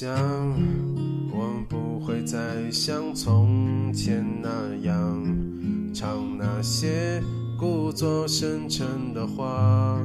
[0.00, 0.14] 想
[1.32, 2.38] 我不会再
[2.70, 4.48] 像从前那
[4.86, 5.24] 样
[5.92, 7.20] 唱那些
[7.58, 9.98] 故作深沉的话。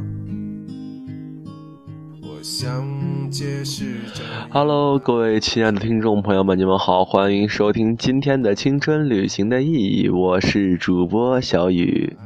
[2.23, 2.83] 我想
[3.29, 4.23] 解释这。
[4.49, 12.17] Hello，各位亲爱的听众朋友们，你们好，欢迎收听今天的《青春旅行的意义》，我是主播小雨。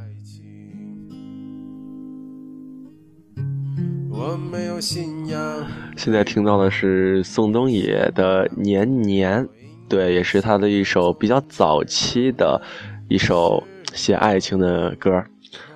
[4.79, 9.43] 现在听到的是宋冬野的《年年》，
[9.89, 12.61] 对，也是他的一首比较早期的
[13.07, 15.23] 一首写爱情的歌。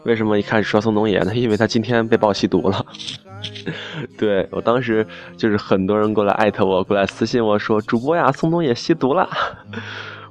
[0.03, 1.33] 为什么一开始说宋冬野呢？
[1.35, 2.85] 因为他今天被曝吸毒了。
[4.17, 9.29] 对我当时就是很多人过来艾特我，过来私信我说：“主播呀，宋冬野吸毒了。”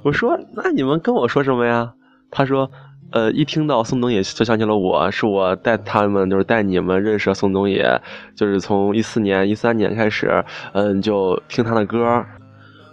[0.03, 1.93] 我说：“那你们跟我说什么呀？”
[2.31, 2.71] 他说
[3.11, 7.85] ：“呃，一听到宋冬野就想起了我，是我带他们，就是带你们认识了宋冬野，
[8.35, 12.25] 就是从一四年、一三年开始，嗯，就听他的歌。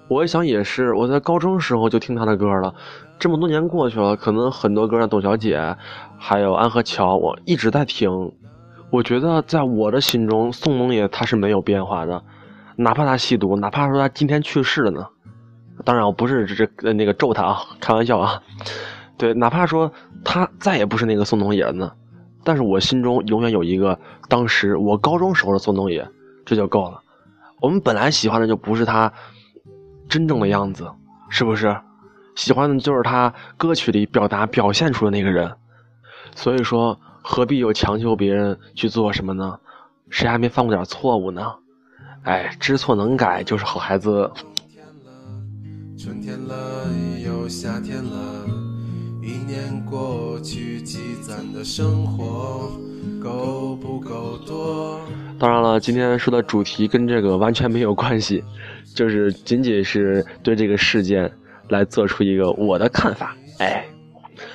[0.09, 2.75] 我一想也是，我在高中时候就听他的歌了，
[3.19, 5.77] 这么多年过去了，可能很多歌，像董小姐，
[6.19, 8.33] 还有安和桥，我一直在听。
[8.91, 12.25] 我觉得在我的心中，宋冬野他是没有变化的，
[12.75, 15.07] 哪怕他吸毒，哪怕说他今天去世了呢。
[15.85, 18.43] 当然，我不是这这那个咒他啊，开玩笑啊。
[19.19, 19.93] 对，哪怕说
[20.25, 21.93] 他再也不是那个宋冬野了呢，
[22.45, 26.09] 但是我心中永远有一个当时我高中时候的宋冬野，
[26.47, 27.03] 这就够了。
[27.61, 29.13] 我们本来喜欢的就不是他
[30.09, 30.89] 真正的样子，
[31.29, 31.77] 是不是？
[32.37, 35.53] 喜欢的就是他歌曲里表达表现出的那个人。
[36.37, 39.59] 所以说，何必又强求别人去做什么呢？
[40.09, 41.53] 谁还没犯过点错误呢？
[42.23, 44.31] 哎，知错能改就是好孩子。
[45.99, 46.87] 春天了，
[47.25, 48.38] 又夏天了，
[49.91, 52.71] 过去，积攒的生活
[53.23, 55.01] 够不够多？
[55.39, 58.43] 当然了，今天说的主题跟这个完全没有关系，
[58.95, 61.31] 就是仅仅是对这个事件
[61.69, 63.37] 来做出一个我的看法。
[63.59, 63.85] 哎，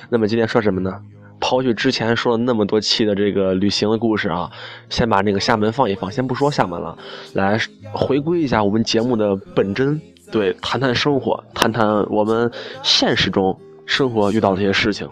[0.08, 1.00] 那么今天说什么呢？
[1.40, 4.50] 抛去之前说了那么多期的这个旅行的故事啊，
[4.88, 6.96] 先把那个厦门放一放，先不说厦门了，
[7.34, 7.58] 来
[7.92, 10.00] 回归一下我们节目的本真，
[10.32, 12.50] 对，谈谈生活，谈谈我们
[12.82, 15.08] 现实中生活遇到的这些事情。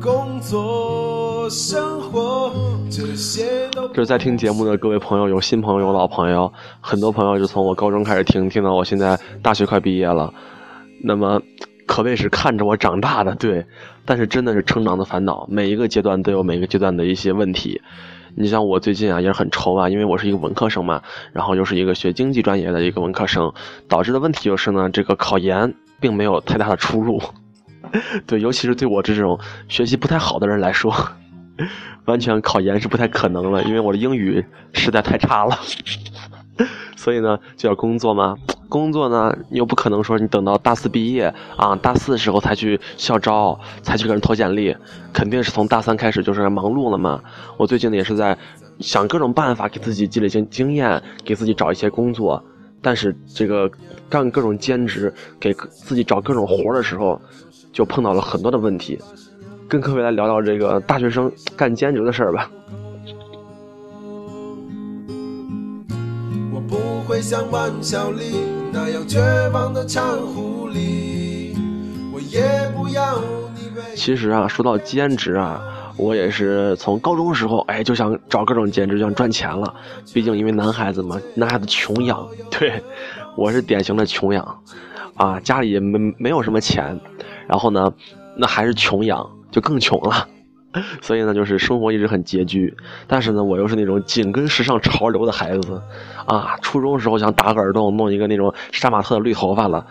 [0.00, 2.52] 工作、生活，
[2.88, 10.32] 这些都就是在听节目的各位朋友，有新朋友，有老朋友，很多朋友就从我高中开始听，听到我现在大学快毕业了，
[11.02, 11.42] 那么
[11.84, 13.66] 可谓是看着我长大的，对。
[14.04, 17.82] 但是真的是成长的烦恼，每一个阶段都有每个阶段的一些问题。
[18.40, 23.52] 你像我最近啊也是很愁啊，因为我是一个文科生嘛，然后又是一个学经济专业的一个文科生，
[23.88, 27.20] 导致的问题就是呢，这个考研并没有太大的出路。
[28.28, 29.38] 对，尤其是对我这种
[29.68, 30.94] 学习不太好的人来说，
[32.06, 35.58] 完全考研是不太可能了，因为我的英语实在太差了。
[36.96, 38.36] 所以呢，就要工作嘛。
[38.68, 44.76] 工作呢，你又不可能说你等到大四毕业啊，大四的时候才去校招，才去给人投简历，
[45.12, 47.20] 肯定是从大三开始就是忙碌了嘛。
[47.56, 48.36] 我最近呢也是在
[48.78, 52.42] 想各种办法给自己积累经经验，给自己找一些工作。
[52.80, 53.68] 但是这个
[54.08, 57.20] 干各种兼职，给自己找各种活的时候，
[57.72, 58.98] 就碰到了很多的问题。
[59.68, 62.50] 跟各位来聊聊这个大学生干兼职的事儿吧。
[66.54, 69.20] 我不会像万晓利那样绝
[69.52, 71.56] 望的唱狐狸，
[72.12, 73.18] 我也不要
[73.54, 75.62] 你为其实啊，说到兼职啊，
[75.96, 79.74] 我也是从高中时候，哎，就想找各种兼职，就想赚钱了。
[80.12, 82.82] 毕竟因为男孩子嘛，男孩子穷养，对
[83.36, 84.62] 我是典型的穷养，
[85.14, 86.98] 啊，家里没没有什么钱，
[87.46, 87.92] 然后呢，
[88.36, 90.28] 那还是穷养，就更穷了。
[91.00, 92.76] 所以呢，就是生活一直很拮据，
[93.06, 95.80] 但是呢，我又是那种紧跟时尚潮流的孩子，
[96.26, 99.86] 啊，初中时候想打个耳洞，弄一个那种杀马特的绿头发了，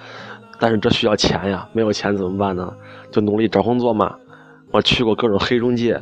[0.60, 2.74] 但是这需要钱呀，没有钱怎么办呢？
[3.12, 4.16] 就努力找工作嘛。
[4.72, 6.00] 我去过各种黑中介，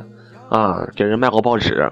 [0.48, 1.90] 啊，给人卖过报纸。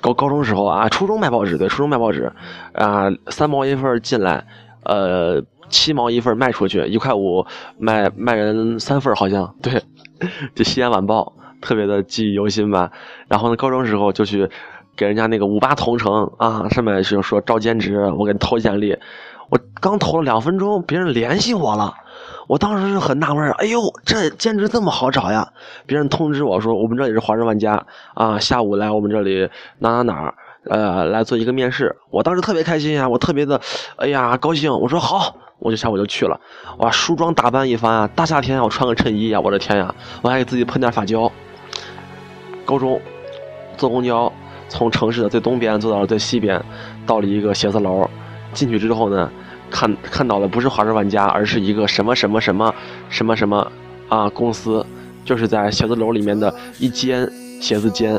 [0.00, 2.30] 高高中时候啊，初中卖报纸，对，初中卖报纸，
[2.74, 4.44] 啊，三毛一份进来，
[4.84, 7.46] 呃，七毛一份卖出去，一块五
[7.78, 9.80] 卖卖人三份，好像对，
[10.54, 11.32] 就《西安晚报》
[11.62, 12.90] 特别的记忆犹新吧。
[13.28, 14.50] 然后呢，高中时候就去
[14.94, 18.98] 给人家那个五八同城啊，上面就说招兼职，我给你投简历，
[19.48, 21.94] 我刚投了两分钟，别人联系我了。
[22.48, 25.48] 我当时就很纳闷，哎呦，这兼职这么好找呀！
[25.86, 29.48] 别人通知我说，我们这里是华人万家啊，下午来我们这里
[29.78, 30.34] 哪哪哪儿，
[30.68, 31.96] 呃，来做一个面试。
[32.10, 33.58] 我当时特别开心呀，我特别的，
[33.96, 34.70] 哎呀，高兴。
[34.70, 36.38] 我说好，我就下午就去了。
[36.78, 41.30] 哇，梳妆打扮一番啊，大夏天我穿个衬衣呀，我的天呀，我还给自己喷点发胶。
[42.72, 42.98] 高中
[43.76, 44.32] 坐公交
[44.70, 46.58] 从城市的最东边坐到了最西边，
[47.04, 48.08] 到了一个写字楼，
[48.54, 49.30] 进去之后呢，
[49.70, 52.74] 看看到的不是华润万家，而是一个什么什么什么
[53.10, 53.70] 什么什么
[54.08, 54.86] 啊公司，
[55.22, 57.30] 就是在写字楼里面的一间
[57.60, 58.18] 写字间。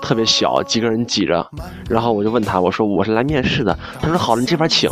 [0.00, 1.46] 特别小，几个人挤着，
[1.88, 3.76] 然后我就问他，我说我是来面试的。
[4.00, 4.90] 他说好了，你这边请。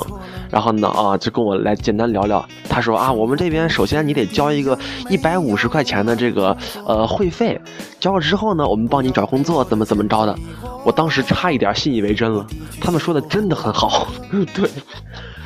[0.50, 2.44] 然后呢，啊，就跟我来简单聊聊。
[2.69, 4.78] 他说啊，我们这边首先你得交一个
[5.10, 6.56] 一百五十块钱的这个
[6.87, 7.60] 呃会费，
[8.00, 10.34] 交了之后呢，我们帮你找工作，怎么怎么着的。
[10.84, 12.46] 我当时差一点信以为真了，
[12.81, 14.06] 他们说的真的很好，
[14.54, 14.70] 对，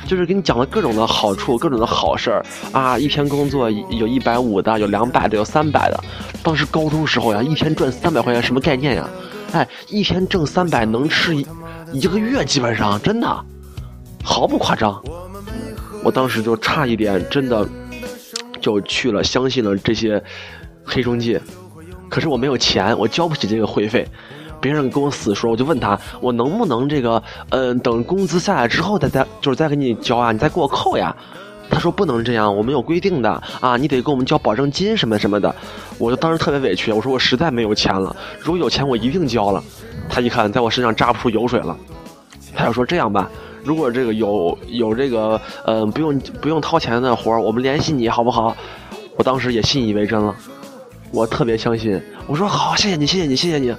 [0.07, 2.97] 就是给你讲了各种的好处，各种的好事儿啊。
[2.97, 6.01] 一天工作有一百五的，有两百的，有三百的。
[6.41, 9.09] 当时高中时候呀，一天赚三百块钱，什么概念呀？
[9.53, 11.45] 哎，一天挣三百能吃一
[11.91, 13.45] 一个月，基本上真的
[14.23, 15.01] 毫不夸张。
[16.03, 17.67] 我当时就差一点，真的
[18.59, 20.21] 就去了，相信了这些
[20.83, 21.39] 黑中介。
[22.09, 24.07] 可是我没有钱，我交不起这个会费。
[24.59, 31.15] 别人跟我死说，我就问他，我能不能这个，嗯，等工资下来之后再再就是再给你交啊，你再给我扣呀。
[31.69, 35.53] 他说不能这样，我们有规定的啊，你得给我们交保证金什么什么的。
[35.97, 39.63] 我就当时特别委屈，我说我实在没有钱了，如果有钱我一定交了。
[40.09, 41.75] 他一看在我身上榨不出油水了，
[42.55, 43.29] 他就说这样吧，
[43.63, 48.55] 如果这个有有这个嗯不用不用掏钱的活儿，我们联系你好不好？
[49.17, 50.35] 我当时也信以为真了，
[51.11, 53.73] 我特别相信，我说好，谢谢你，谢谢你，谢谢你，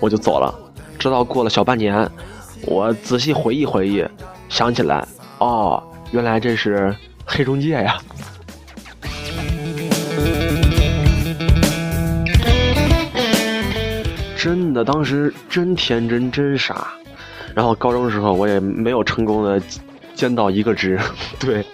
[0.00, 0.52] 我就走了。
[0.98, 2.10] 直到过了小半年，
[2.66, 4.04] 我仔细回忆回忆，
[4.48, 5.06] 想起来，
[5.38, 6.94] 哦，原来这是。
[7.32, 7.96] 黑中介呀，
[14.36, 16.88] 真的，当时真天真真傻。
[17.54, 19.62] 然后高中时候我也没有成功的
[20.12, 20.98] 兼到一个职，
[21.38, 21.64] 对，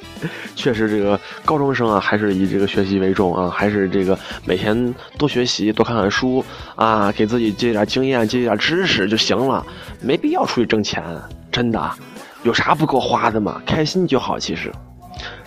[0.54, 6.44] 确实这个高中生啊，还是以这个学习为重啊，还是这个每天多学习，多看看书
[6.74, 9.64] 啊，给自己积累点经验，积累点知识就行了，
[10.02, 11.02] 没必要出去挣钱，
[11.50, 11.90] 真的，
[12.42, 13.60] 有啥不够花的嘛？
[13.64, 14.70] 开心就好，其实。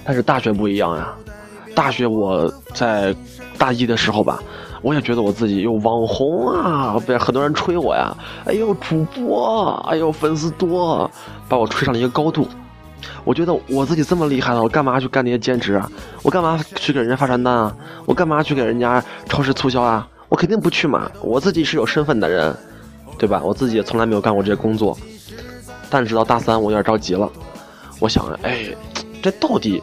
[0.03, 1.13] 但是大学不一样呀，
[1.75, 3.15] 大学我在
[3.57, 4.41] 大一的时候吧，
[4.81, 8.15] 我也觉得我自己有网红啊，被很多人吹我呀，
[8.45, 11.09] 哎呦主播，哎呦粉丝多，
[11.47, 12.47] 把我吹上了一个高度。
[13.23, 15.89] 我觉得我自己这么厉害了，我干嘛去干那些兼职啊？
[16.23, 17.75] 我干嘛去给人家发传单啊？
[18.05, 20.07] 我干嘛去给人家超市促销啊？
[20.27, 21.09] 我肯定不去嘛！
[21.21, 22.55] 我自己是有身份的人，
[23.17, 23.41] 对吧？
[23.43, 24.97] 我自己也从来没有干过这些工作。
[25.89, 27.29] 但是到大三，我有点着急了，
[27.99, 28.65] 我想，哎。
[29.21, 29.81] 这到底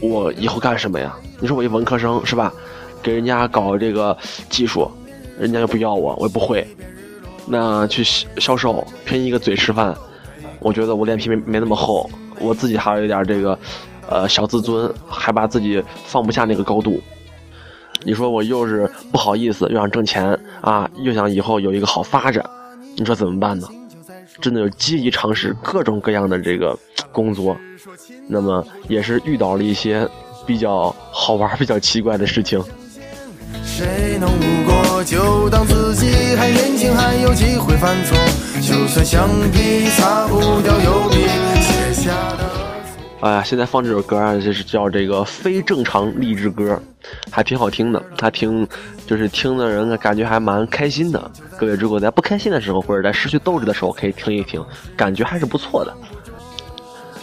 [0.00, 1.14] 我以后干什么呀？
[1.40, 2.52] 你说我一文科生是吧？
[3.02, 4.16] 给人家搞这个
[4.48, 4.90] 技术，
[5.38, 6.66] 人家又不要我，我也不会。
[7.46, 8.02] 那去
[8.38, 9.94] 销售，凭一个嘴吃饭，
[10.58, 12.08] 我觉得我脸皮没没那么厚，
[12.40, 13.58] 我自己还有一点这个
[14.08, 17.00] 呃小自尊，还把自己放不下那个高度。
[18.02, 22.42] 你说我又是不好意思，又想挣钱啊，又想以后有一个好发展，
[22.96, 23.68] 你说怎么办呢？
[24.40, 26.78] 真的就积极尝试各种各样的这个
[27.12, 27.56] 工作。
[28.28, 30.08] 那么也是遇到了一些
[30.46, 32.62] 比较好玩、比较奇怪的事情。
[33.64, 35.04] 谁能无过？
[35.04, 38.16] 就当自己还年轻，还有机会犯错。
[38.60, 41.16] 就算橡皮擦不掉油笔
[41.60, 42.43] 写下的。
[43.24, 46.78] 哎呀，现在放这首歌啊，就是叫这个非正常励志歌，
[47.30, 48.02] 还挺好听的。
[48.20, 48.68] 还听，
[49.06, 51.30] 就是听的人感觉还蛮开心的。
[51.56, 54.62] 各位如果在不开心的时候，或者在失去斗志的时候，可以听一听，
[54.94, 55.94] 感觉还是不错的。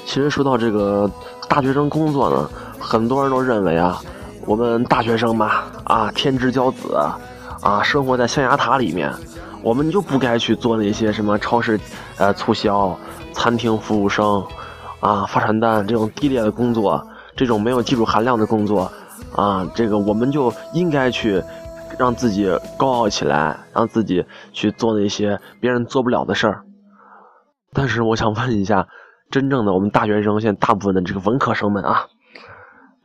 [0.04, 1.08] 其实说到这个
[1.48, 4.02] 大学生工作呢，很多人都认为啊，
[4.48, 6.96] 我们大学生嘛，啊天之骄子，
[7.62, 9.14] 啊生活在象牙塔里面，
[9.62, 11.80] 我们就不该去做那些什么超市，
[12.18, 12.98] 呃促销、
[13.34, 14.44] 餐厅服务生，
[15.02, 17.06] 啊发传单这种低劣的工作，
[17.36, 18.90] 这种没有技术含量的工作，
[19.36, 21.44] 啊这个我们就应该去
[22.00, 26.64] 让自己高傲起来，让自己去做那些别人做不了的事儿。
[27.74, 28.88] 但是我想问一下。
[29.32, 32.06] 真正的我们大学生，现在大部分的这个文科生们啊，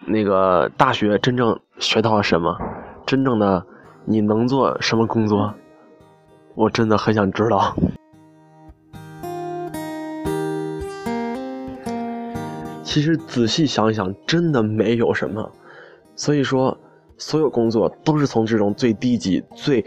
[0.08, 2.58] 那个大学真正学到了什么？
[3.06, 3.64] 真正的
[4.04, 5.54] 你能做什么工作？
[6.56, 7.76] 我真的很想知道。
[12.96, 15.52] 其实仔细想想，真的没有什么。
[16.14, 16.74] 所以说，
[17.18, 19.84] 所有工作都是从这种最低级、最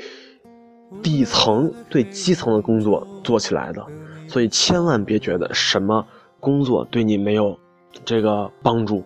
[1.01, 3.84] 底层、最基层的工作做起来的。
[4.28, 6.06] 所以千万别觉得什么。
[6.39, 7.58] 工作对你没有
[8.06, 9.04] 这个帮助，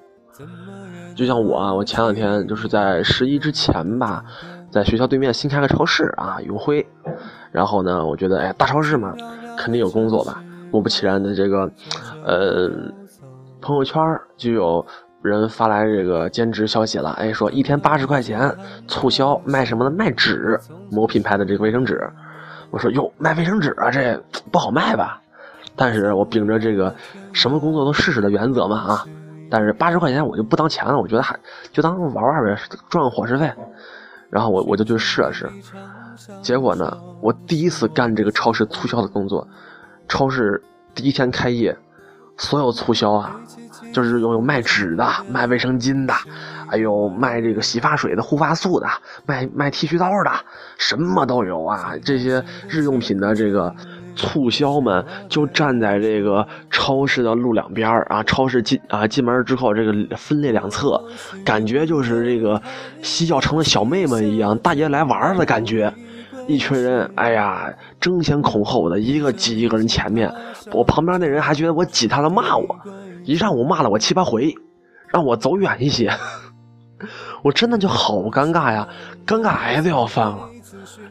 [1.16, 4.22] 就像我啊，我前两天就是在十一之前吧，
[4.70, 6.86] 在学校对面新开个超市啊，永辉。
[7.54, 9.16] 然后呢，我觉得哎，大超市嘛，
[9.58, 10.44] 肯定有工作吧。
[10.70, 11.72] 果不其然的，这个
[12.26, 12.70] 呃，
[13.64, 14.86] 朋友圈就有
[15.22, 18.54] 人发来这个兼职消息了，哎，说一天八十块钱
[18.88, 20.60] 促销卖什么的，卖纸，
[20.92, 22.08] 某品牌的这个卫生纸。
[22.70, 25.22] 我说哟，卖卫生纸啊，这不好卖吧？
[25.76, 26.94] 但是我秉着这个
[27.32, 29.06] 什么工作都试试的原则嘛啊，
[29.50, 31.40] 但是八十块钱我就不当钱了，我觉得还
[31.72, 33.50] 就当玩玩呗，赚个伙食费。
[34.30, 35.48] 然后我我就去试了试，
[36.42, 39.48] 结果呢，我第一次干这个超市促销的工作，
[40.08, 40.62] 超市
[40.96, 41.78] 第一天开业，
[42.38, 43.40] 所有促销啊。
[43.92, 46.14] 就是有有卖纸的，卖卫生巾的，
[46.68, 48.88] 还有卖这个洗发水的、护发素的，
[49.28, 50.32] 卖卖剃须刀的，
[50.80, 51.94] 什么都有啊！
[52.04, 53.76] 这些日用品的这个
[54.16, 61.00] 促销们就站在这个超市的路两边啊，超市进啊进门之后，这个分列两侧，
[61.46, 62.60] 感觉就是这个
[63.04, 65.94] 洗脚城的小妹们一样，大爷来玩的感觉。
[66.48, 70.34] 一群人，哎呀，争先恐后的，一个挤一个人前面。
[70.72, 72.80] 我旁边那人还觉得我挤他了，骂我，
[73.24, 74.54] 一上午骂了我七八回，
[75.08, 76.12] 让我走远一些。
[77.44, 78.88] 我真的就好尴尬呀，
[79.26, 80.50] 尴尬癌都要犯了。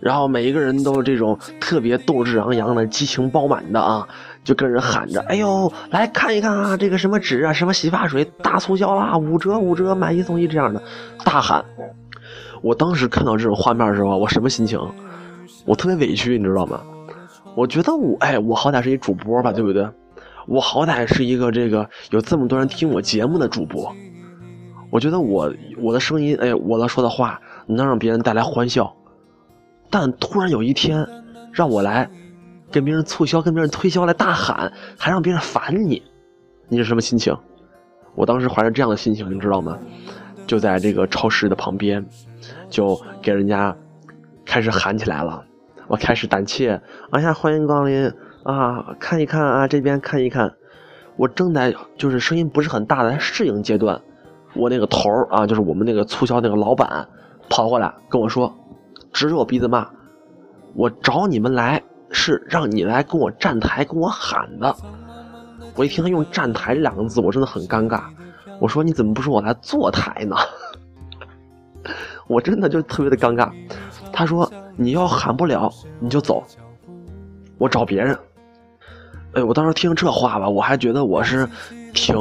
[0.01, 4.07] 然后每一个人都这种特别斗志昂扬的、激情饱满的啊，
[4.43, 10.83] 就跟人喊着：“哎呦，来看一看啊，这个什么纸啊，什么洗发水大促销啦，五折五折，买一送一这样的
[11.25, 11.65] 大喊。”
[12.63, 14.79] 我当时看到这种画面的时候，我什么心情？
[15.65, 16.81] 我特别委屈，你知道吗？
[17.55, 19.89] 我觉得我，哎，我好歹是一主播吧，对不对？
[20.47, 23.95] 我好歹是一个这个有这么多人听我节目的主播。
[24.91, 28.93] 我觉得我我的声音，哎，我的说的话能让别人带来欢笑。
[29.89, 31.07] 但突然有一天，
[31.53, 32.11] 让我来
[32.71, 36.03] 跟别人促销、跟别人推销来大喊，还让别人烦你，
[36.69, 37.37] 你是什么心情？
[38.15, 39.79] 我当时怀着这样的心情，你知道吗？
[40.47, 42.05] 就在这个超市的旁边，
[42.69, 43.75] 就给人家
[44.45, 45.45] 开始喊起来了。
[45.93, 46.81] 我开始胆怯，
[47.11, 48.11] 哎呀，欢迎光临
[48.45, 48.97] 啊！
[48.99, 50.51] 看一看啊，这边看一看。
[51.17, 54.01] 我正在就是声音不是很大的适应阶段，
[54.55, 57.07] 我那个头啊，就是我们那个促销那个老板
[57.51, 58.51] 跑过来跟我说，
[59.13, 59.87] 指着我鼻子骂
[60.73, 64.75] ：“我找你们来是让你来跟我站台跟我喊的。”
[65.77, 68.05] 我一听他用站台这两个字，我真的很尴尬。
[68.61, 70.37] 我说：“你怎么不说我来坐台呢？”
[72.29, 73.53] 我真的就特别的尴尬。
[74.11, 74.51] 他说。
[74.83, 76.43] 你要喊不了，你就走，
[77.59, 78.19] 我找别人。
[79.35, 81.49] 哎，我当时听这话吧，我还觉得我是
[81.95, 82.15] 挺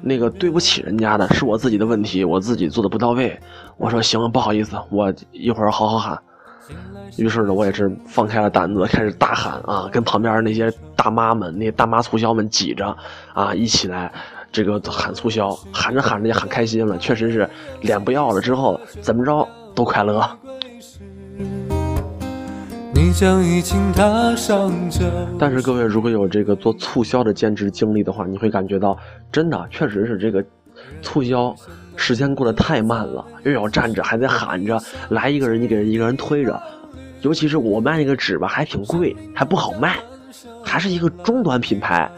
[0.00, 3.38] 那个对不起人家的，是我自己的问题，我自己做的不到位。
[3.76, 6.18] 我说行，不好意思，我一会儿好好喊。
[7.16, 12.96] 于是呢，我也是放开了胆子，开始大喊啊，跟旁边那些大妈们、那大妈促销们挤着
[13.32, 14.12] 啊，一起来
[14.50, 17.48] 这个喊促销，喊着喊着也喊开心了，确实是
[17.80, 20.28] 脸不要了之后，怎么着都快乐。
[23.16, 24.70] 你将已经踏上
[25.38, 28.94] 但是各位，如果有这个做促销的兼职经历的话，你会感觉到，
[29.32, 30.44] 真的确实是这个
[31.00, 31.56] 促销
[31.96, 36.62] 时间过得太慢了，又要站着，还得喊着，来一个人你给人一个人推着，
[37.22, 39.96] 尤其是我卖那个纸吧，还挺贵，还不好卖，
[40.62, 42.10] 还是一个中端品牌，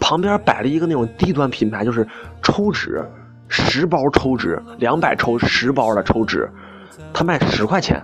[0.00, 2.04] 旁边摆了一个那种低端品牌，就是
[2.42, 3.04] 抽纸，
[3.46, 6.50] 十包抽纸，两百抽十包的抽纸，
[7.14, 8.02] 他卖十块钱。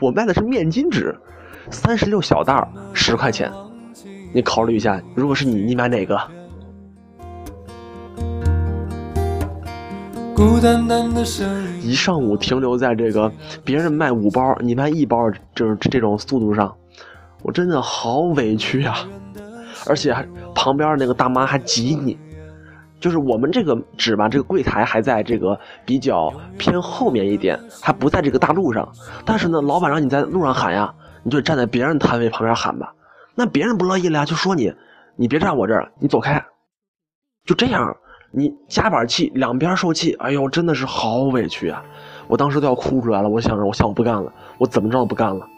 [0.00, 1.14] 我卖的是面巾纸，
[1.70, 3.52] 三十六小袋十块钱。
[4.32, 6.18] 你考虑一下，如果是你，你买哪个？
[11.82, 13.30] 一上午停留在这个
[13.62, 16.74] 别人卖五包，你卖一包，就是这种速度上，
[17.42, 19.06] 我真的好委屈啊！
[19.86, 22.16] 而且还旁边那个大妈还挤你。
[23.00, 28.86] 就是我们这个纸吧，这个柜台还在这个比较偏后面一点，还不在这个大路上。
[29.24, 32.94] 但是呢，老板让你在路上喊呀，你就站在别人摊位旁边喊吧。
[33.34, 34.72] 那别人不乐意了呀，就说你，
[35.16, 36.44] 你别站我这儿，你走开。
[37.46, 37.96] 就这样，
[38.30, 40.12] 你夹板气，两边受气。
[40.20, 41.82] 哎呦，真的是好委屈啊！
[42.28, 43.28] 我当时都要哭出来了。
[43.28, 45.48] 我想着，我想我不干了，我怎么着都不干了。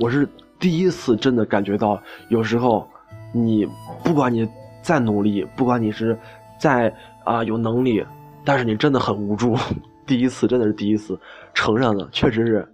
[0.00, 0.26] 我是
[0.58, 2.88] 第一次真的感觉到，有时候，
[3.32, 3.68] 你
[4.02, 4.48] 不管你
[4.80, 6.18] 再努力，不管你是
[6.58, 6.92] 再
[7.22, 8.02] 啊有能力，
[8.42, 9.54] 但是你真的很无助。
[10.06, 11.16] 第一次真的是第一次
[11.52, 12.66] 承认了，确实是，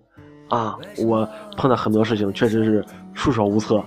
[0.49, 3.83] 啊，我碰到很多事情确实是束手无策。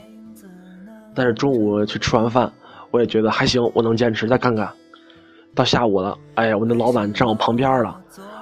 [1.15, 2.51] 但是中午去吃完饭，
[2.91, 4.69] 我也觉得还行，我能坚持再干干。
[5.55, 7.99] 到下午了，哎呀，我那老板站我旁边了，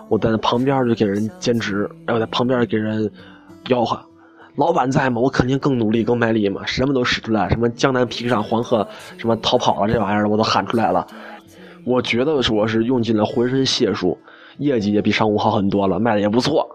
[0.09, 3.09] 我在那旁边就给人兼职，然后在旁边给人
[3.65, 3.97] 吆喝。
[4.57, 8.85] 老板在嘛，我肯定更努力、更卖力嘛，什么都使出来，什么江南皮革厂黄鹤，
[9.15, 11.05] 什么逃跑了这玩意儿我都喊出来了。
[11.83, 14.17] 我觉得是我是用尽了浑身解数，
[14.57, 16.67] 业绩也比上午好很多了，卖的也不错。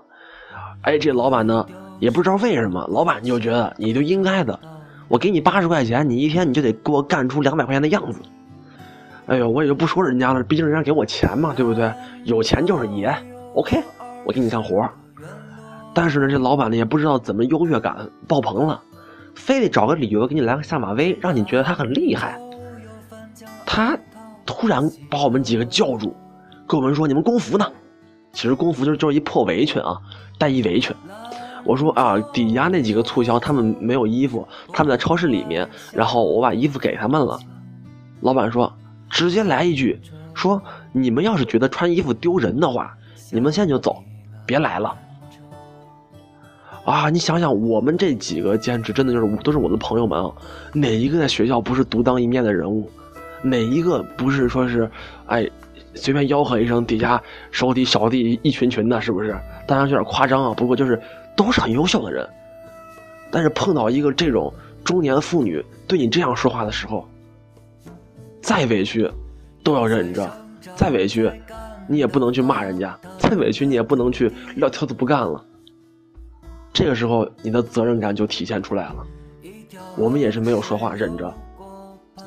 [0.83, 1.67] 哎，这老板呢，
[1.99, 4.57] 也不知道为什么，老板就觉得你就应该的，
[5.09, 8.21] 我给你八十块钱，你一天你就得给我干出两百块钱的样子。
[9.27, 11.93] 哎呦，我也就不说人家了，毕竟人家给我钱嘛，对不对？
[12.23, 13.13] 有钱就是爷
[13.55, 13.83] ，OK，
[14.25, 14.89] 我给你干活。
[15.95, 18.83] 但是呢，这老板呢也不知道怎么优越感爆棚了，
[19.35, 22.41] 非得找个理由给你来个下马威，让你觉得他很厉害。
[23.67, 23.99] 他
[24.47, 26.15] 突然把我们几个叫住，
[26.67, 27.67] 跟我们说：“你们工服呢？”
[28.33, 29.99] 其实工服就是就是一破围裙啊，
[30.39, 30.95] 带一围裙。
[31.65, 37.39] 我说啊，底下那几个促销他们没有衣服，他们在超市里面，然后我把衣服给他们了。
[38.21, 38.73] 老板说，
[39.11, 40.01] 直接来一句，
[40.35, 42.97] 说你们要是觉得穿衣服丢人的话，
[43.31, 44.03] 你们现在就走，
[44.47, 44.97] 别来了。
[46.85, 50.33] 啊，你想想，我们这几个兼职真的就是都是我的朋友们啊，
[50.73, 52.91] 哪一个在学校不是独当一面的人物？
[53.43, 54.91] 哪一个不是说是，
[55.27, 55.49] 哎，
[55.95, 59.37] 随便吆喝一声，底下手底小弟一群群的，是不是？
[59.67, 61.01] 当然有点夸张啊，不过就是
[61.37, 62.29] 都是很优秀的人。
[63.31, 64.53] 但是碰到一个这种
[64.85, 67.09] 中年妇女对你这样说话的时候，
[68.41, 69.09] 再委屈
[69.63, 70.29] 都要忍着，
[70.75, 71.31] 再委屈
[71.89, 75.45] 你也不能去骂人家，再委屈你也不能去撂挑子不干了。
[76.73, 79.07] 这个时候，你的责任感就体现出来了。
[79.97, 81.33] 我们也是没有说话，忍着。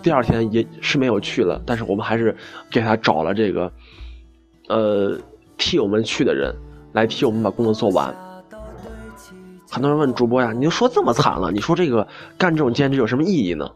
[0.03, 2.35] 第二天也是没有去了，但是我们还是
[2.69, 3.71] 给他找了这个，
[4.67, 5.17] 呃，
[5.57, 6.53] 替我们去的人
[6.93, 8.13] 来替我们把工作做完。
[9.69, 13.69] 很多人问主播呀，你就说这么惨了，你说这个干这种兼职有什么意义呢？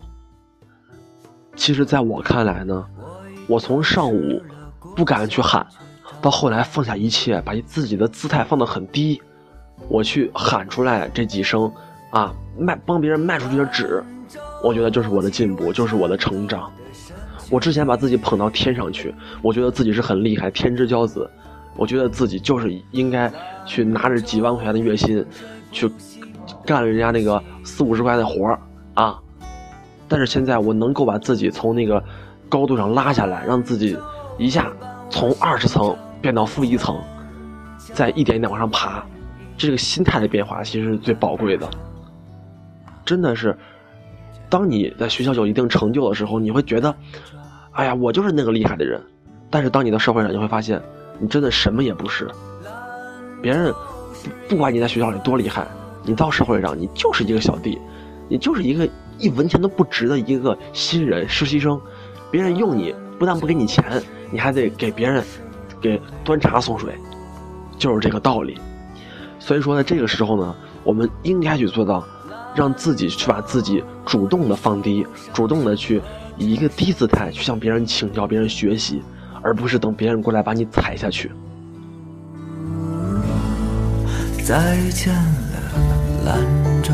[1.55, 2.85] 其实，在我看来呢，
[3.47, 4.41] 我从上午
[4.95, 5.65] 不敢去喊，
[6.21, 9.21] 到后来放下一切，把自己的姿态放得很低。
[9.87, 11.71] 我去喊出来这几声，
[12.11, 14.03] 啊，卖帮别人卖出去的纸，
[14.63, 16.71] 我觉得就是我的进步，就是我的成长。
[17.49, 21.29] 我之前把自己捧到天上去，我觉得自己是很厉害，天之骄子。
[21.75, 23.31] 我觉得自己就是应该
[23.65, 25.25] 去拿着几万块钱的月薪，
[25.71, 25.89] 去
[26.65, 28.59] 干人家那个四五十块的活儿
[28.93, 29.17] 啊。
[30.07, 32.03] 但是现在我能够把自己从那个
[32.49, 33.97] 高度上拉下来，让自己
[34.37, 34.71] 一下
[35.09, 36.99] 从二十层变到负一层，
[37.93, 39.03] 再一点一点往上爬。
[39.59, 41.69] 这个心态的变化其实是最宝贵的，
[43.03, 43.55] 真的是，
[44.49, 46.95] 当你在学校有一定成就的时候，你会觉得，
[47.73, 48.99] 哎呀，我就是那个厉害的人。
[49.49, 50.81] 但是当你到社会上，你会发现，
[51.19, 52.25] 你真的什么也不是。
[53.41, 53.73] 别人
[54.47, 55.67] 不管你在学校里多厉害，
[56.05, 57.77] 你到社会上，你就是一个小弟，
[58.29, 61.77] 你就是一个一文钱都不值的一个新人实习生。
[62.31, 63.83] 别人用你不但不给你钱，
[64.31, 65.21] 你还得给别人
[65.81, 66.93] 给端茶送水，
[67.77, 68.57] 就是这个道理。
[69.49, 72.05] 所以说，在这个时候呢，我们应该去做到，
[72.53, 75.99] 让自己去把自己主动的放低，主动的去
[76.37, 79.01] 以一个低姿态去向别人请教、别人学习，
[79.41, 81.31] 而不是等别人过来把你踩下去。
[84.45, 86.93] 再见了，兰州。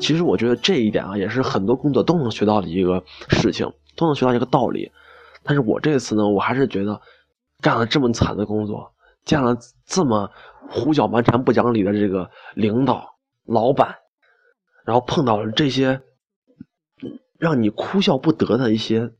[0.00, 4.90] 其实我觉得这一点啊，也是很多工作都能学到的一个事情，都能学到一个道理。
[5.44, 7.00] 但是我这次呢，我还是觉得，
[7.62, 8.92] 干了这么惨的工作。
[9.24, 10.30] 见了这么
[10.68, 13.94] 胡搅蛮缠、不讲理的这个领导、老板，
[14.84, 16.00] 然后碰到了这些
[17.38, 19.10] 让你哭笑不得的一些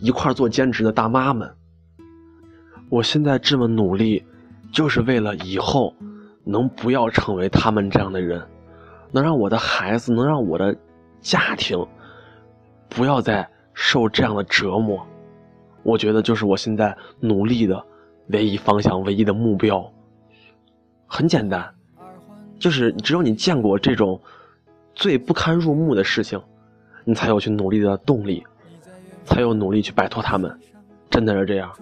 [0.00, 1.54] 一块做兼职的大妈们，
[2.88, 4.24] 我现在这么努力，
[4.72, 5.94] 就是为了以后
[6.44, 8.46] 能不要成为他们这样的人，
[9.12, 10.76] 能让我的孩子，能让我的
[11.20, 11.86] 家庭
[12.88, 15.06] 不要再受这样的折磨。
[15.82, 17.84] 我觉得就是我现在努力的。
[18.30, 19.90] 唯一方向，唯一的目标，
[21.10, 21.74] 很简单，
[22.58, 24.20] 就是只有你见过这种
[24.94, 26.38] 最不堪入目的事情，
[27.02, 28.44] 你才有去努力的动力，
[29.24, 30.54] 才有努力去摆脱他们，
[31.08, 31.72] 真的是这样。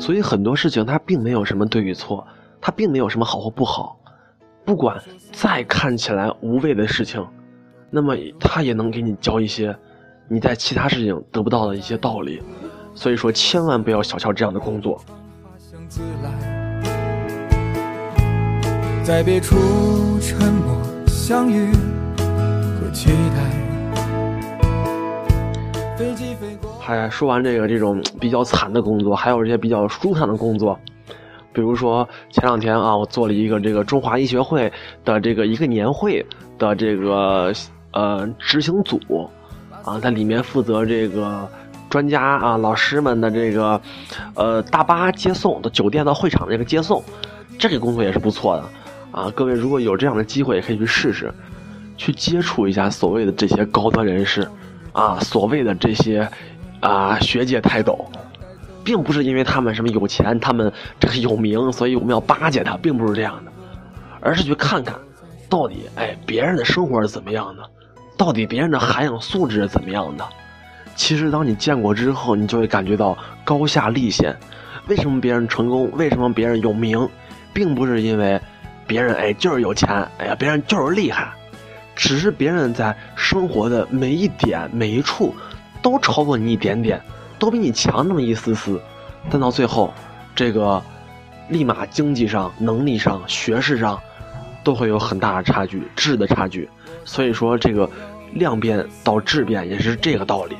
[0.00, 2.26] 所以很多事情它并没有什么对与错，
[2.58, 4.00] 它并没有什么好或不好，
[4.64, 4.98] 不管
[5.30, 7.24] 再看起来无谓的事情，
[7.90, 9.76] 那么它也能给你教一些。
[10.26, 12.42] 你在其他事情得不到的一些道理，
[12.94, 15.00] 所以说千万不要小瞧这样的工作。
[19.02, 19.56] 在别处
[20.20, 20.76] 沉默
[21.06, 21.70] 相遇
[22.80, 23.42] 和期待。
[26.80, 30.78] 嗨，说完这个这种比较惨的工作，还有一些比较舒坦的工作，
[31.52, 34.72] 比如说前两天啊，我做了一个这个中华医学会
[35.04, 36.24] 的这个一个年会
[36.58, 37.52] 的这个
[37.92, 38.98] 呃执行组。
[39.84, 41.46] 啊，在里面负责这个
[41.94, 43.80] 专家啊、老师们的这个，
[44.34, 47.00] 呃，大巴接送到酒店到会场的这个接送，
[47.56, 48.64] 这个工作也是不错的
[49.12, 49.30] 啊。
[49.32, 51.32] 各位如果有这样的机会，也可以去试试，
[51.96, 54.50] 去接触一下所谓的这些高端人士，
[54.90, 56.28] 啊，所谓的这些
[56.80, 58.04] 啊学界泰斗，
[58.82, 63.52] 并不是因为他们什么有钱，他们这个有名，所以我们要巴结他，并不是这样的，
[64.20, 64.96] 而是去看看，
[65.48, 67.62] 到底哎别人的生活是怎么样的。
[68.16, 70.24] 到底别人的涵养素质是怎么样的？
[70.94, 74.36] 其实当你见过之后，你就会感觉到高下立现。
[74.86, 75.90] 为什么别人成功？
[75.92, 77.08] 为什么别人有名？
[77.52, 78.40] 并不是因为
[78.86, 81.32] 别人哎就是有钱，哎呀别人就是厉害，
[81.94, 85.34] 只是别人在生活的每一点每一处
[85.80, 87.00] 都超过你一点点，
[87.38, 88.80] 都比你强那么一丝丝，
[89.30, 89.94] 但到最后，
[90.34, 90.82] 这个
[91.48, 94.00] 立马经济上、能力上、学识上
[94.64, 96.68] 都会有很大的差距，质的差距。
[97.04, 97.88] 所以说这个
[98.32, 100.56] 量变到质变也是这个道理。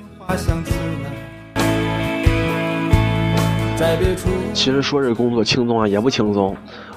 [4.54, 6.56] 其实说这工作轻松啊，也不轻松。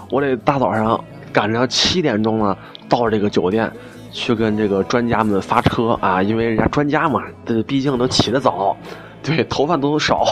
[0.09, 3.69] 我得大早上赶着七点钟呢到这个酒店，
[4.11, 8.77] 去跟这个专家们发车啊，因为人家专家嘛，这毕竟都起得早，
[9.21, 10.25] 对，头发都少，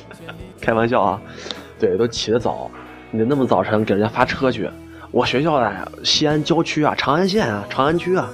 [0.60, 1.20] 开玩笑啊，
[1.78, 2.70] 对，都起得早，
[3.10, 4.70] 你那么早晨给人家发车去。
[5.10, 8.28] 我学校在西安郊区啊，长安县啊，长安区啊，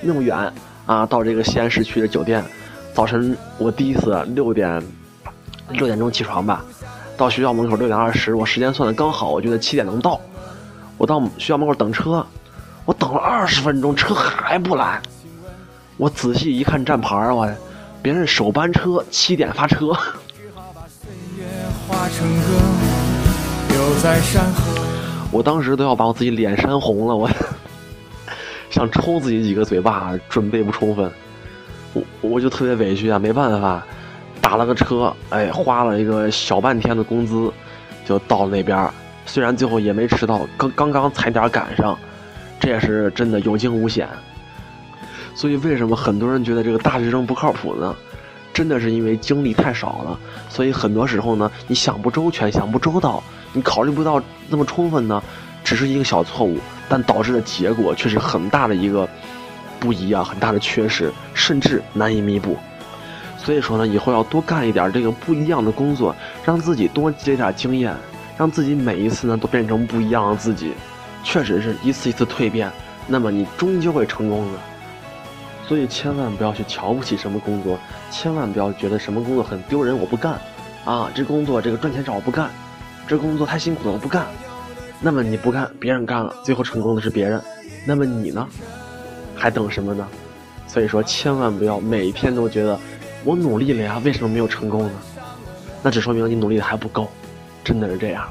[0.00, 0.36] 那么远
[0.86, 2.42] 啊，到这个西安市区的酒店，
[2.94, 4.80] 早晨我第一次六点
[5.70, 6.64] 六点钟起床吧。
[7.16, 10.20] 到学校门口六点二十，我时间算的刚好，我觉得七点能到。
[10.96, 12.24] 我到学校门口等车，
[12.84, 15.02] 我等了二十分钟，车还不来。
[15.96, 17.48] 我仔细一看站牌，我，
[18.00, 19.92] 别人首班车七点发车。
[25.32, 27.28] 我当时都要把我自己脸扇红了，我
[28.70, 31.10] 想抽自己几个嘴巴，准备不充分。
[31.94, 33.82] 我我就特别委屈啊，没办法。
[34.40, 37.50] 打了个车，哎，花了一个小半天的工资，
[38.04, 38.90] 就到了那边。
[39.24, 41.98] 虽然最后也没迟到，刚刚刚踩点赶上，
[42.60, 44.06] 这也是真的有惊无险。
[45.34, 47.96] 所以为什么很多人觉得这个大学生不靠谱呢？
[48.52, 50.20] 真的是因为经历太少了。
[50.50, 53.22] 所以很多时候呢，你想不周全，想不周到，
[53.54, 55.22] 你考虑不到那么充分呢，
[55.64, 59.08] 只是一个小错误，但导致的结果却是很大的一个
[59.84, 62.56] 不一样，很大的缺失，甚至难以弥补。
[63.36, 67.94] 所以说呢，以后要多干一点这个不一样的工作，让自己多积累点经验，
[68.38, 70.72] 让自己每一次呢都变成不一样的自己，
[71.22, 72.72] 确实是一次一次蜕变，
[73.06, 74.58] 那么你终究会成功的。
[75.68, 77.78] 所以千万不要去瞧不起什么工作，
[78.10, 80.40] 千万不要觉得什么工作很丢人我不干，
[80.86, 82.48] 啊，这工作这个赚钱少我不干，
[83.06, 84.26] 这工作太辛苦了我不干。
[85.00, 87.38] 那么你不干，别人干了，最后成功的是别人，
[87.86, 88.48] 那么你呢，
[89.34, 90.06] 还等什么呢？
[90.66, 92.78] 所以说千万不要每天都觉得。
[93.26, 94.90] 我努力了呀，为什么没有成功呢？
[95.82, 97.08] 那只说明你努力的还不够，
[97.64, 98.28] 真的是这样。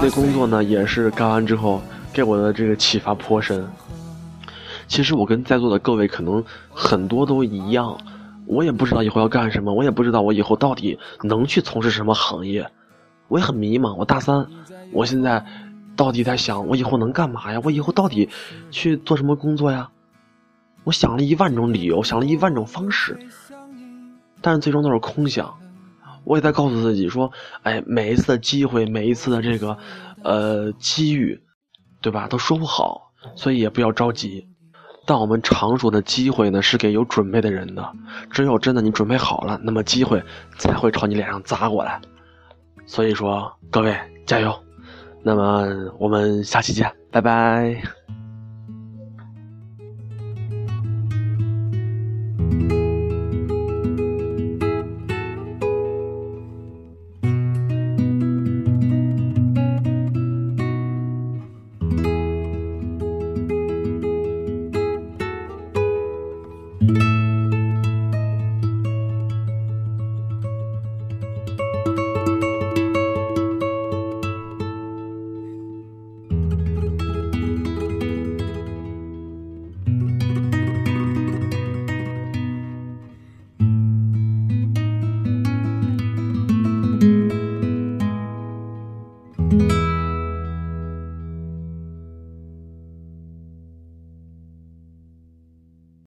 [0.00, 1.82] 那工作呢，也是干完之后
[2.14, 3.62] 给我的这个启发颇深。
[4.88, 7.94] 其实我跟在座的各位可能很多都一样，
[8.46, 12.66] 我也不知道以后要干什么，我也不知道我以后到底能去从事什么行业，
[13.32, 13.94] 我也很迷茫。
[13.94, 14.46] 我大三，
[14.92, 15.44] 我现在。
[15.94, 17.60] 到底在想我以后能干嘛呀？
[17.62, 18.26] 我以后到底
[18.70, 19.90] 去做什么工作呀？
[20.84, 23.18] 我想了一万种理由，想了一万种方式，
[24.40, 25.54] 但是最终都是空想。
[26.24, 27.30] 我也在告诉自己说
[27.62, 29.76] ：“哎，每一次的机会，每一次的这个，
[30.24, 31.38] 呃，机遇，
[32.00, 32.26] 对吧？
[32.26, 34.48] 都说不好，所以也不要着急。
[35.04, 37.92] 但我们常说的机会呢，是给有准备的人的。
[38.30, 40.24] 只有真的你准备好了，那么机会
[40.56, 42.00] 才会朝你脸上砸过来。
[42.86, 44.54] 所以说，各位加油！”
[45.24, 45.66] 那么
[45.98, 47.80] 我们下期见，拜拜。